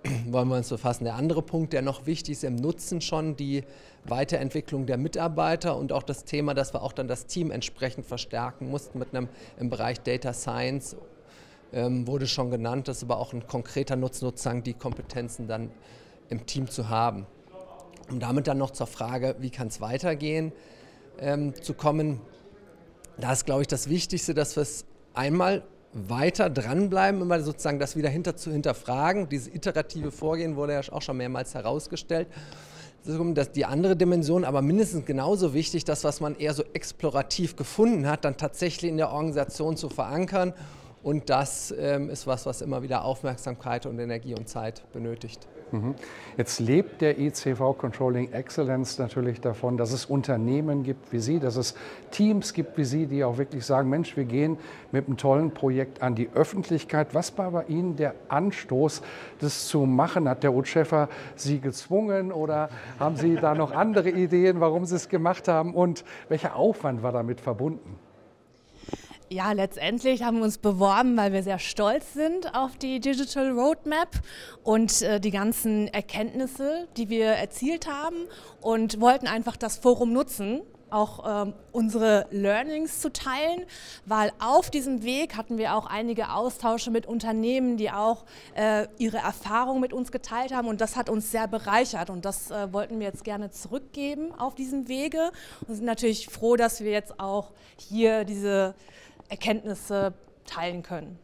wollen 0.27 0.49
wir 0.49 0.57
uns 0.57 0.69
befassen. 0.69 1.05
Der 1.05 1.15
andere 1.15 1.43
Punkt, 1.43 1.73
der 1.73 1.83
noch 1.83 2.07
wichtig 2.07 2.33
ist 2.33 2.45
im 2.45 2.57
Nutzen 2.57 3.01
schon, 3.01 3.37
die 3.37 3.65
Weiterentwicklung 4.05 4.87
der 4.87 4.99
Mitarbeiter 4.99 5.77
und 5.77 5.93
auch 5.93 6.03
das 6.03 6.25
Thema, 6.25 6.55
dass 6.55 6.75
wir 6.75 6.83
auch 6.83 6.93
dann 6.93 7.09
das 7.09 7.27
Team 7.27 7.51
entsprechend 7.51 8.07
verstärken 8.07 8.71
mussten 8.71 8.99
mit 8.99 9.15
einem 9.15 9.29
im 9.59 9.71
Bereich 9.71 10.01
Data 10.01 10.33
Science 10.33 10.97
ähm, 11.73 12.07
wurde 12.07 12.27
schon 12.27 12.51
genannt, 12.51 12.89
das 12.89 12.99
ist 12.99 13.03
aber 13.05 13.19
auch 13.19 13.33
ein 13.33 13.47
konkreter 13.47 13.97
Nutzen, 13.97 14.63
die 14.63 14.75
Kompetenzen 14.75 15.49
dann 15.49 15.71
im 16.29 16.47
Team 16.47 16.69
zu 16.69 16.89
haben. 16.89 17.27
Um 18.11 18.21
damit 18.21 18.47
dann 18.47 18.59
noch 18.59 18.71
zur 18.71 18.87
Frage, 18.87 19.37
wie 19.41 19.51
kann 19.51 19.69
es 19.69 19.81
weitergehen, 19.81 20.53
ähm, 21.19 21.55
zu 21.61 21.75
kommen, 21.75 22.21
da 23.19 23.33
ist, 23.33 23.47
glaube 23.47 23.63
ich, 23.63 23.69
das 23.69 23.89
Wichtigste, 23.89 24.35
dass 24.35 24.57
wir 24.57 24.63
es 24.63 24.85
einmal 25.15 25.63
weiter 25.93 26.51
dranbleiben, 26.51 27.23
immer 27.23 27.41
sozusagen 27.41 27.79
das 27.79 27.97
wieder 27.97 28.11
hinter 28.11 28.37
zu 28.37 28.53
hinterfragen. 28.53 29.29
Dieses 29.29 29.49
iterative 29.49 30.13
Vorgehen 30.13 30.57
wurde 30.57 30.75
ja 30.75 30.81
auch 30.93 31.01
schon 31.01 31.17
mehrmals 31.17 31.55
herausgestellt. 31.55 32.29
Das 33.35 33.53
die 33.53 33.65
andere 33.65 33.97
Dimension, 33.97 34.45
aber 34.45 34.63
mindestens 34.63 35.07
genauso 35.07 35.55
wichtig, 35.55 35.85
das, 35.85 36.03
was 36.03 36.21
man 36.21 36.35
eher 36.35 36.55
so 36.55 36.65
explorativ 36.73 37.55
gefunden 37.55 38.09
hat, 38.09 38.25
dann 38.25 38.37
tatsächlich 38.37 38.91
in 38.91 38.97
der 38.97 39.13
Organisation 39.13 39.77
zu 39.77 39.89
verankern. 39.89 40.53
Und 41.05 41.31
das 41.31 41.73
ähm, 41.79 42.11
ist 42.11 42.27
was, 42.27 42.47
was 42.47 42.63
immer 42.63 42.83
wieder 42.83 43.05
Aufmerksamkeit 43.05 43.87
und 43.87 44.01
Energie 44.01 44.35
und 44.35 44.49
Zeit 44.49 44.83
benötigt. 44.93 45.47
Mhm. 45.73 45.95
Jetzt 46.37 46.61
lebt 46.61 47.01
der 47.01 47.19
ICV 47.19 47.77
Controlling 47.77 48.33
Excellence 48.33 48.99
natürlich 48.99 49.41
davon, 49.41 49.77
dass 49.77 49.93
es 49.93 50.05
Unternehmen 50.05 50.83
gibt 50.83 51.13
wie 51.13 51.19
Sie, 51.19 51.41
dass 51.41 51.57
es 51.57 51.75
Teams 52.11 52.53
gibt 52.53 52.77
wie 52.79 52.85
Sie, 52.85 53.07
die 53.07 53.25
auch 53.25 53.39
wirklich 53.39 53.65
sagen, 53.65 53.89
Mensch, 53.89 54.17
wir 54.17 54.25
gehen 54.25 54.59
mit 54.93 55.07
einem 55.07 55.17
tollen 55.17 55.51
Projekt 55.51 56.03
an 56.03 56.15
die 56.15 56.29
Öffentlichkeit. 56.35 57.15
Was 57.15 57.37
war 57.39 57.51
bei 57.51 57.65
Ihnen 57.65 57.97
der 57.97 58.15
Anstoß, 58.29 59.03
das 59.41 59.67
zu 59.67 59.87
machen? 59.87 60.29
Hat 60.29 60.43
der 60.43 60.55
Utscheffer 60.55 61.09
Sie 61.35 61.59
gezwungen 61.61 62.33
oder 62.33 62.69
haben 63.01 63.17
Sie 63.17 63.35
da 63.37 63.55
noch 63.55 63.73
andere 63.73 64.11
Ideen, 64.11 64.61
warum 64.61 64.85
Sie 64.85 64.97
es 64.97 65.09
gemacht 65.09 65.49
haben? 65.49 65.75
Und 65.75 66.05
welcher 66.29 66.55
Aufwand 66.55 67.03
war 67.03 67.13
damit 67.13 67.41
verbunden? 67.41 67.99
Ja, 69.29 69.51
letztendlich 69.51 70.23
haben 70.23 70.37
wir 70.37 70.45
uns 70.45 70.59
beworben, 70.59 71.17
weil 71.17 71.33
wir 71.33 71.43
sehr 71.43 71.59
stolz 71.59 72.13
sind 72.13 72.55
auf 72.55 72.77
die 72.77 73.01
Digital 73.01 73.51
Roadmap 73.51 74.11
und 74.63 75.03
äh, 75.03 75.19
die 75.19 75.33
ganzen 75.33 75.89
Erkenntnisse, 75.89 76.87
die 76.97 77.09
wir 77.09 77.27
erzielt 77.31 77.89
haben 77.89 78.29
und 78.61 79.01
wollten 79.01 79.27
einfach 79.27 79.57
das 79.57 79.79
Forum 79.79 80.13
nutzen, 80.13 80.61
auch 80.91 81.45
ähm, 81.45 81.55
unsere 81.73 82.29
Learnings 82.31 83.01
zu 83.01 83.13
teilen, 83.13 83.65
weil 84.05 84.31
auf 84.39 84.71
diesem 84.71 85.03
Weg 85.03 85.37
hatten 85.37 85.59
wir 85.59 85.75
auch 85.75 85.87
einige 85.87 86.31
Austausche 86.31 86.93
mit 86.93 87.07
Unternehmen, 87.07 87.77
die 87.77 87.91
auch 87.91 88.27
äh, 88.55 88.87
ihre 88.97 89.17
Erfahrungen 89.17 89.81
mit 89.81 89.93
uns 89.93 90.13
geteilt 90.13 90.55
haben 90.55 90.69
und 90.69 90.81
das 90.81 90.95
hat 90.95 91.11
uns 91.11 91.33
sehr 91.33 91.49
bereichert 91.49 92.11
und 92.11 92.25
das 92.25 92.53
äh, 92.53 92.73
wollten 92.73 93.01
wir 93.01 93.09
jetzt 93.09 93.25
gerne 93.25 93.51
zurückgeben 93.51 94.33
auf 94.39 94.55
diesem 94.55 94.87
Wege 94.87 95.33
und 95.67 95.75
sind 95.75 95.85
natürlich 95.85 96.29
froh, 96.29 96.55
dass 96.55 96.81
wir 96.81 96.93
jetzt 96.93 97.19
auch 97.19 97.51
hier 97.77 98.25
diese 98.25 98.77
Erkenntnisse 99.29 100.15
teilen 100.47 100.83
können. 100.83 101.19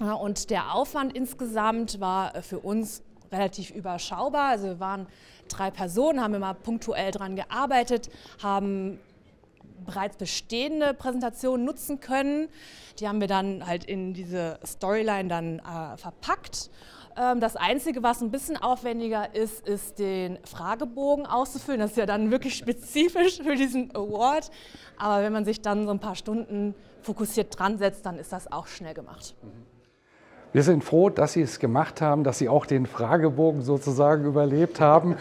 Ja, 0.00 0.12
und 0.12 0.50
der 0.50 0.74
Aufwand 0.74 1.14
insgesamt 1.14 2.00
war 2.00 2.42
für 2.42 2.60
uns 2.60 3.02
relativ 3.32 3.70
überschaubar. 3.70 4.50
Also 4.50 4.66
wir 4.66 4.80
waren 4.80 5.06
drei 5.48 5.70
Personen, 5.70 6.20
haben 6.20 6.34
immer 6.34 6.54
punktuell 6.54 7.10
daran 7.10 7.36
gearbeitet, 7.36 8.08
haben 8.42 9.00
bereits 9.84 10.16
bestehende 10.16 10.94
Präsentationen 10.94 11.64
nutzen 11.64 12.00
können. 12.00 12.48
Die 12.98 13.08
haben 13.08 13.20
wir 13.20 13.28
dann 13.28 13.66
halt 13.66 13.84
in 13.84 14.12
diese 14.12 14.58
Storyline 14.64 15.28
dann 15.28 15.58
äh, 15.60 15.96
verpackt 15.96 16.70
ähm, 17.18 17.40
das 17.40 17.56
Einzige, 17.56 18.02
was 18.02 18.22
ein 18.22 18.30
bisschen 18.30 18.56
aufwendiger 18.56 19.34
ist, 19.34 19.66
ist 19.66 19.98
den 19.98 20.38
Fragebogen 20.44 21.26
auszufüllen. 21.26 21.80
Das 21.80 21.90
ist 21.90 21.96
ja 21.96 22.06
dann 22.06 22.30
wirklich 22.30 22.54
spezifisch 22.58 23.38
für 23.42 23.56
diesen 23.56 23.94
Award. 23.94 24.50
Aber 24.96 25.22
wenn 25.22 25.32
man 25.32 25.44
sich 25.44 25.60
dann 25.60 25.86
so 25.86 25.90
ein 25.90 25.98
paar 25.98 26.14
Stunden 26.14 26.74
fokussiert 27.02 27.58
dran 27.58 27.78
setzt, 27.78 28.06
dann 28.06 28.18
ist 28.18 28.32
das 28.32 28.50
auch 28.50 28.66
schnell 28.66 28.94
gemacht. 28.94 29.34
Wir 30.50 30.62
sind 30.62 30.82
froh, 30.82 31.10
dass 31.10 31.34
Sie 31.34 31.42
es 31.42 31.58
gemacht 31.58 32.00
haben, 32.00 32.24
dass 32.24 32.38
Sie 32.38 32.48
auch 32.48 32.64
den 32.64 32.86
Fragebogen 32.86 33.60
sozusagen 33.60 34.24
überlebt 34.24 34.80
haben. 34.80 35.16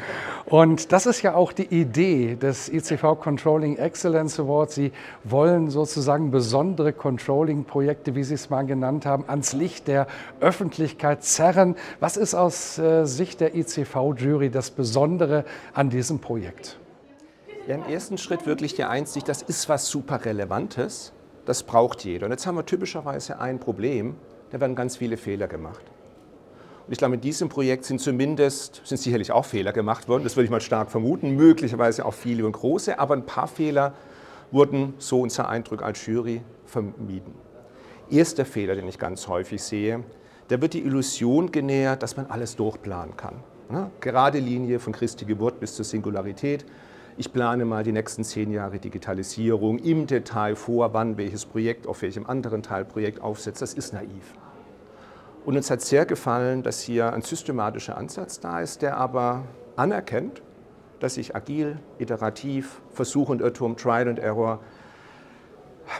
Und 0.46 0.94
das 0.94 1.06
ist 1.06 1.22
ja 1.22 1.34
auch 1.36 1.52
die 1.52 1.66
Idee 1.66 2.36
des 2.36 2.70
ICV 2.70 3.20
Controlling 3.20 3.76
Excellence 3.76 4.40
Awards. 4.40 4.76
Sie 4.76 4.94
wollen 5.26 5.70
sozusagen 5.70 6.32
besondere 6.32 6.94
Controlling-Projekte, 6.94 8.16
wie 8.16 8.24
Sie 8.24 8.36
es 8.36 8.50
mal 8.50 8.66
genannt 8.66 9.06
haben, 9.06 9.26
ans 9.28 9.52
Licht 9.52 9.90
der 9.90 10.08
Öffentlichkeit 10.40 11.26
zerren. 11.26 11.76
Was 12.00 12.16
ist 12.16 12.34
aus 12.34 12.78
äh, 12.78 13.04
Sicht 13.04 13.42
der 13.42 13.54
ICV-Jury 13.54 14.50
das 14.50 14.72
Besondere 14.72 15.44
an 15.74 15.90
diesem 15.90 16.20
Projekt? 16.20 16.80
Ja, 17.68 17.76
Im 17.76 17.84
ersten 17.84 18.18
Schritt 18.18 18.46
wirklich 18.46 18.76
die 18.76 18.86
Einsicht, 18.86 19.28
das 19.28 19.42
ist 19.42 19.68
was 19.68 19.90
super 19.90 20.24
Relevantes, 20.24 21.12
das 21.48 21.64
braucht 21.64 22.04
jeder. 22.04 22.26
Und 22.26 22.32
jetzt 22.32 22.46
haben 22.46 22.56
wir 22.56 22.66
typischerweise 22.66 23.40
ein 23.40 23.60
Problem, 23.60 24.16
da 24.52 24.60
werden 24.60 24.76
ganz 24.76 24.98
viele 24.98 25.18
Fehler 25.18 25.48
gemacht. 25.48 25.82
Und 26.86 26.92
ich 26.92 27.00
glaube, 27.00 27.16
in 27.16 27.22
diesem 27.22 27.50
Projekt 27.50 27.86
sind 27.86 28.00
zumindest, 28.00 28.82
sind 28.86 28.98
sicherlich 28.98 29.32
auch 29.32 29.46
Fehler 29.46 29.74
gemacht 29.74 30.08
worden, 30.08 30.24
das 30.24 30.36
würde 30.36 30.46
ich 30.46 30.52
mal 30.52 30.62
stark 30.62 30.92
vermuten, 30.92 31.36
möglicherweise 31.36 32.06
auch 32.06 32.14
viele 32.14 32.46
und 32.46 32.52
große, 32.52 33.00
aber 33.00 33.16
ein 33.16 33.26
paar 33.26 33.48
Fehler 33.48 33.94
wurden, 34.52 34.94
so 34.98 35.22
unser 35.22 35.50
Eindruck 35.50 35.82
als 35.82 36.06
Jury, 36.06 36.42
vermieden. 36.66 37.34
Erster 38.10 38.46
Fehler, 38.46 38.76
den 38.76 38.88
ich 38.88 39.00
ganz 39.00 39.28
häufig 39.28 39.62
sehe, 39.64 40.04
da 40.50 40.62
wird 40.62 40.74
die 40.74 40.82
Illusion 40.82 41.52
genährt, 41.52 42.04
dass 42.04 42.16
man 42.16 42.28
alles 42.28 42.56
durchplanen 42.56 43.18
kann. 43.18 43.36
Ne? 43.70 43.90
Gerade 44.00 44.40
Linie 44.40 44.80
von 44.80 44.94
Christi 44.94 45.26
Geburt 45.26 45.60
bis 45.60 45.76
zur 45.76 45.84
Singularität. 45.84 46.66
Ich 47.20 47.34
plane 47.34 47.66
mal 47.66 47.84
die 47.84 47.94
nächsten 47.94 48.24
zehn 48.24 48.52
Jahre 48.52 48.78
Digitalisierung 48.78 49.80
im 49.80 50.06
Detail 50.06 50.56
vor, 50.56 50.94
wann 50.94 51.18
welches 51.18 51.48
Projekt 51.48 51.88
auf 51.88 52.04
welchem 52.04 52.28
anderen 52.28 52.62
Teilprojekt 52.62 53.22
aufsetzt. 53.22 53.60
Das 53.60 53.74
ist 53.74 53.92
naiv. 53.92 54.36
Und 55.44 55.58
uns 55.58 55.72
hat 55.72 55.82
sehr 55.82 56.06
gefallen, 56.06 56.62
dass 56.62 56.80
hier 56.82 57.12
ein 57.14 57.24
systematischer 57.24 57.98
Ansatz 57.98 58.40
da 58.40 58.62
ist, 58.62 58.84
der 58.84 58.98
aber 58.98 59.46
anerkennt, 59.76 60.44
dass 61.00 61.18
ich 61.18 61.36
agil, 61.36 61.80
iterativ, 61.98 62.82
Versuch 62.92 63.30
und 63.30 63.42
Irrtum, 63.42 63.78
Trial 63.78 64.10
and 64.10 64.20
Error 64.20 64.60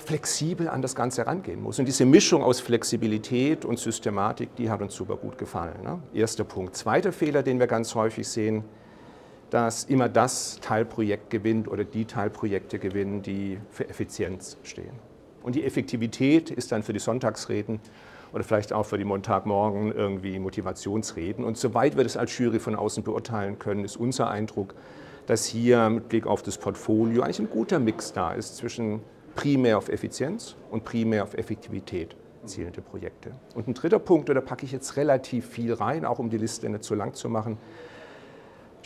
flexibel 0.06 0.70
an 0.70 0.84
das 0.84 0.94
Ganze 0.94 1.24
herangehen 1.24 1.64
muss. 1.64 1.80
Und 1.80 1.86
diese 1.86 2.06
Mischung 2.06 2.44
aus 2.44 2.60
Flexibilität 2.60 3.66
und 3.66 3.80
Systematik, 3.80 4.56
die 4.56 4.70
hat 4.70 4.84
uns 4.84 4.94
super 4.94 5.16
gut 5.16 5.40
gefallen. 5.40 5.82
Ne? 5.82 6.00
Erster 6.14 6.44
Punkt. 6.44 6.76
Zweiter 6.76 7.12
Fehler, 7.12 7.42
den 7.42 7.60
wir 7.60 7.66
ganz 7.66 7.96
häufig 7.96 8.28
sehen, 8.28 8.66
dass 9.50 9.86
immer 9.86 10.10
das 10.10 10.60
Teilprojekt 10.62 11.30
gewinnt 11.30 11.68
oder 11.68 11.84
die 11.84 12.06
Teilprojekte 12.06 12.80
gewinnen, 12.80 13.22
die 13.22 13.60
für 13.72 13.90
Effizienz 13.90 14.58
stehen. 14.64 14.92
Und 15.44 15.56
die 15.56 15.64
Effektivität 15.64 16.52
ist 16.52 16.72
dann 16.72 16.84
für 16.84 16.94
die 16.94 17.00
Sonntagsreden 17.00 17.80
oder 18.34 18.44
vielleicht 18.44 18.74
auch 18.74 18.86
für 18.86 18.98
die 18.98 19.06
Montagmorgen 19.06 19.94
irgendwie 19.94 20.40
Motivationsreden. 20.40 21.46
Und 21.46 21.58
soweit 21.58 21.96
wir 21.96 22.04
das 22.04 22.18
als 22.18 22.38
Jury 22.38 22.60
von 22.60 22.76
außen 22.76 23.04
beurteilen 23.04 23.58
können, 23.58 23.86
ist 23.86 23.96
unser 23.96 24.30
Eindruck, 24.30 24.76
dass 25.26 25.46
hier 25.46 25.90
mit 25.90 26.10
Blick 26.10 26.28
auf 26.28 26.44
das 26.44 26.58
Portfolio 26.58 27.22
eigentlich 27.22 27.40
ein 27.40 27.50
guter 27.50 27.80
Mix 27.80 28.12
da 28.14 28.34
ist 28.34 28.58
zwischen 28.58 29.02
primär 29.36 29.78
auf 29.78 29.88
Effizienz 29.88 30.56
und 30.72 30.84
primär 30.84 31.24
auf 31.24 31.34
Effektivität 31.36 32.16
zielende 32.46 32.82
Projekte. 32.82 33.32
Und 33.56 33.68
ein 33.68 33.74
dritter 33.74 34.00
Punkt, 34.00 34.30
und 34.30 34.36
da 34.36 34.42
packe 34.42 34.66
ich 34.66 34.72
jetzt 34.72 34.96
relativ 34.98 35.48
viel 35.48 35.74
rein, 35.74 36.06
auch 36.06 36.20
um 36.20 36.30
die 36.30 36.38
Liste 36.38 36.70
nicht 36.70 36.84
zu 36.84 36.96
lang 36.96 37.14
zu 37.14 37.30
machen, 37.30 37.58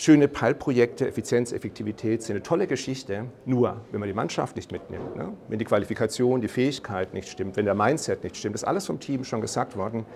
schöne 0.01 0.27
Peilprojekte, 0.27 1.08
Effizienz, 1.08 1.51
Effektivität 1.51 2.24
sind 2.24 2.36
eine 2.36 2.41
tolle 2.41 2.65
Geschichte, 2.65 3.25
nur 3.46 3.81
wenn 3.91 4.00
man 4.00 4.10
die 4.10 4.15
Mannschaft 4.15 4.55
nicht 4.55 4.72
mitnimmt, 4.72 5.15
ne? 5.15 5.34
wenn 5.48 5.60
die 5.60 5.65
Qualifikation, 5.65 6.41
die 6.41 6.48
Fähigkeit 6.48 7.13
nicht 7.13 7.29
stimmt, 7.29 7.55
wenn 7.55 7.65
der 7.65 7.75
Mindset 7.75 8.24
nicht 8.24 8.36
stimmt, 8.36 8.55
ist 8.55 8.63
alles 8.63 8.88
vom 8.88 9.00
Team 9.00 9.24
schon 9.24 9.41
gesagt 9.41 9.77
worden, 9.77 10.08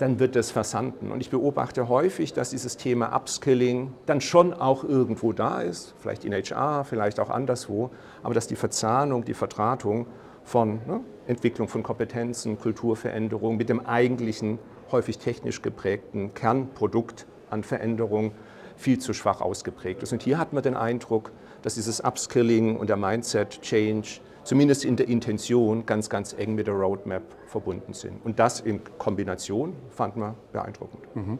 dann 0.00 0.18
wird 0.18 0.34
das 0.34 0.50
versanden. 0.50 1.12
Und 1.12 1.20
ich 1.20 1.30
beobachte 1.30 1.88
häufig, 1.88 2.32
dass 2.32 2.50
dieses 2.50 2.76
Thema 2.78 3.14
Upskilling 3.14 3.94
dann 4.06 4.20
schon 4.20 4.52
auch 4.52 4.82
irgendwo 4.82 5.32
da 5.32 5.60
ist, 5.60 5.94
vielleicht 5.98 6.24
in 6.24 6.32
HR, 6.32 6.84
vielleicht 6.84 7.20
auch 7.20 7.30
anderswo, 7.30 7.90
aber 8.24 8.34
dass 8.34 8.48
die 8.48 8.56
Verzahnung, 8.56 9.24
die 9.24 9.34
Vertratung 9.34 10.08
von 10.42 10.80
ne, 10.84 11.00
Entwicklung 11.28 11.68
von 11.68 11.84
Kompetenzen, 11.84 12.58
Kulturveränderung 12.58 13.56
mit 13.56 13.68
dem 13.68 13.86
eigentlichen, 13.86 14.58
häufig 14.90 15.18
technisch 15.18 15.62
geprägten 15.62 16.34
Kernprodukt 16.34 17.26
an 17.50 17.62
Veränderung 17.62 18.32
viel 18.76 18.98
zu 18.98 19.12
schwach 19.12 19.40
ausgeprägt 19.40 20.02
ist. 20.02 20.12
Und 20.12 20.22
hier 20.22 20.38
hat 20.38 20.52
man 20.52 20.62
den 20.62 20.76
Eindruck, 20.76 21.32
dass 21.62 21.74
dieses 21.74 22.00
Upskilling 22.00 22.76
und 22.76 22.88
der 22.88 22.96
Mindset-Change 22.96 24.20
zumindest 24.44 24.84
in 24.84 24.96
der 24.96 25.08
Intention 25.08 25.86
ganz, 25.86 26.08
ganz 26.08 26.32
eng 26.32 26.54
mit 26.54 26.66
der 26.68 26.74
Roadmap 26.74 27.22
verbunden 27.46 27.92
sind. 27.92 28.24
Und 28.24 28.38
das 28.38 28.60
in 28.60 28.80
Kombination 28.98 29.74
fand 29.90 30.16
man 30.16 30.34
beeindruckend. 30.52 31.02
Mhm. 31.16 31.38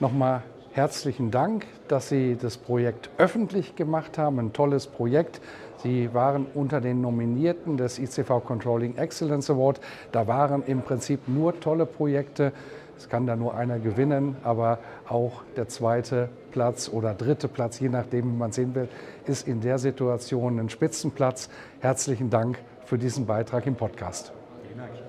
Nochmal 0.00 0.42
herzlichen 0.72 1.30
Dank, 1.30 1.66
dass 1.88 2.08
Sie 2.08 2.36
das 2.40 2.56
Projekt 2.56 3.10
öffentlich 3.18 3.76
gemacht 3.76 4.18
haben. 4.18 4.38
Ein 4.38 4.52
tolles 4.52 4.86
Projekt. 4.86 5.40
Sie 5.82 6.12
waren 6.14 6.46
unter 6.54 6.80
den 6.80 7.00
Nominierten 7.00 7.76
des 7.76 7.98
ICV 7.98 8.44
Controlling 8.44 8.96
Excellence 8.96 9.50
Award. 9.50 9.80
Da 10.12 10.26
waren 10.26 10.62
im 10.66 10.82
Prinzip 10.82 11.28
nur 11.28 11.58
tolle 11.60 11.86
Projekte. 11.86 12.52
Es 12.98 13.08
kann 13.08 13.26
da 13.26 13.36
nur 13.36 13.54
einer 13.54 13.78
gewinnen, 13.78 14.36
aber 14.42 14.78
auch 15.08 15.42
der 15.56 15.68
zweite 15.68 16.28
Platz 16.50 16.88
oder 16.88 17.14
dritte 17.14 17.48
Platz, 17.48 17.78
je 17.78 17.88
nachdem, 17.88 18.32
wie 18.32 18.36
man 18.36 18.52
sehen 18.52 18.74
will, 18.74 18.88
ist 19.26 19.46
in 19.46 19.60
der 19.60 19.78
Situation 19.78 20.58
ein 20.58 20.70
Spitzenplatz. 20.70 21.50
Herzlichen 21.80 22.30
Dank 22.30 22.58
für 22.84 22.98
diesen 22.98 23.26
Beitrag 23.26 23.66
im 23.66 23.74
Podcast. 23.74 24.32
Vielen 24.62 24.78
Dank. 24.78 25.05